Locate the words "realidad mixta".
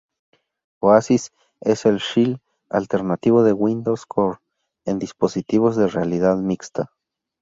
5.89-6.91